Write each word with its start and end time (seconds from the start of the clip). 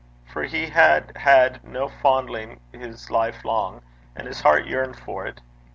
For 0.25 0.45
he 0.45 0.65
had 0.65 1.15
had 1.15 1.63
no 1.63 1.87
fondling 1.87 2.59
his 2.73 3.11
life 3.11 3.45
long, 3.45 3.83
and 4.15 4.25
his 4.25 4.41
heart 4.41 4.65
yearned 4.65 4.97
for 4.97 5.27
it. 5.27 5.41